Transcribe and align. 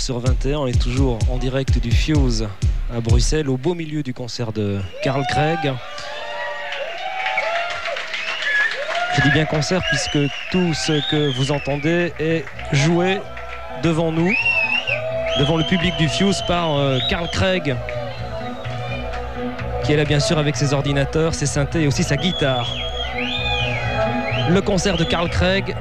sur 0.00 0.18
21 0.18 0.66
et 0.66 0.72
toujours 0.72 1.18
en 1.30 1.38
direct 1.38 1.78
du 1.78 1.90
Fuse 1.90 2.48
à 2.94 3.00
Bruxelles, 3.00 3.48
au 3.48 3.56
beau 3.56 3.74
milieu 3.74 4.02
du 4.02 4.12
concert 4.12 4.52
de 4.52 4.78
Carl 5.02 5.22
Craig. 5.28 5.72
Je 9.16 9.22
dis 9.22 9.30
bien 9.30 9.44
concert 9.44 9.80
puisque 9.88 10.18
tout 10.50 10.74
ce 10.74 11.10
que 11.10 11.36
vous 11.36 11.52
entendez 11.52 12.12
est 12.18 12.44
joué 12.72 13.20
devant 13.82 14.12
nous, 14.12 14.32
devant 15.38 15.56
le 15.56 15.64
public 15.64 15.96
du 15.96 16.08
Fuse 16.08 16.42
par 16.46 16.76
euh, 16.76 16.98
Carl 17.08 17.28
Craig, 17.30 17.76
qui 19.84 19.92
est 19.92 19.96
là 19.96 20.04
bien 20.04 20.20
sûr 20.20 20.38
avec 20.38 20.56
ses 20.56 20.72
ordinateurs, 20.72 21.34
ses 21.34 21.46
synthés 21.46 21.82
et 21.82 21.86
aussi 21.86 22.02
sa 22.02 22.16
guitare. 22.16 22.70
Le 24.50 24.60
concert 24.60 24.96
de 24.96 25.04
Carl 25.04 25.30
Craig 25.30 25.74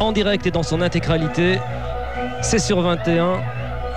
en 0.00 0.12
direct 0.12 0.46
et 0.46 0.50
dans 0.50 0.62
son 0.62 0.82
intégralité 0.82 1.58
c'est 2.40 2.58
sur 2.58 2.80
21, 2.80 3.40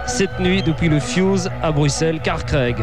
cette 0.08 0.40
nuit 0.40 0.62
depuis 0.62 0.90
le 0.90 1.00
Fuse 1.00 1.50
à 1.62 1.72
Bruxelles, 1.72 2.20
Car 2.22 2.46
Craig. 2.46 2.78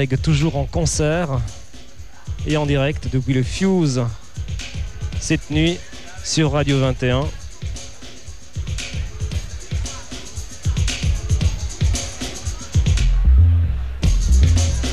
Toujours 0.00 0.56
en 0.56 0.64
concert 0.64 1.40
et 2.46 2.56
en 2.56 2.64
direct 2.64 3.08
depuis 3.12 3.34
le 3.34 3.42
Fuse 3.42 4.00
cette 5.20 5.50
nuit 5.50 5.76
sur 6.24 6.52
Radio 6.52 6.78
21. 6.80 7.26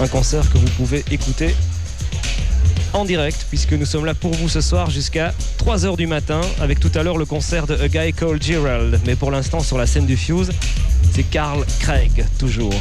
Un 0.01 0.08
concert 0.10 0.51
que 0.51 0.58
vous 0.58 0.70
pouvez 0.72 1.05
écouter 1.10 1.55
en 2.91 3.05
direct 3.05 3.45
puisque 3.47 3.72
nous 3.72 3.86
sommes 3.86 4.03
là 4.03 4.14
pour 4.14 4.34
vous 4.34 4.49
ce 4.49 4.60
soir 4.60 4.89
jusqu'à 4.89 5.34
3h 5.60 5.95
du 5.95 6.05
matin 6.05 6.41
avec 6.60 6.82
tout 6.82 6.91
à 6.95 7.03
l'heure 7.03 7.18
le 7.18 7.26
concert 7.26 7.66
de 7.66 7.76
A 7.76 7.88
Guy 7.88 8.12
Called 8.12 8.43
Gerald. 8.43 8.99
Mais 9.05 9.16
pour 9.16 9.32
l'instant 9.32 9.62
sur 9.62 9.78
la 9.78 9.88
scène 9.88 10.05
du 10.05 10.18
Fuse, 10.18 10.51
c'est 11.14 11.24
Carl 11.24 11.66
Craig 11.80 12.26
toujours. 12.38 12.76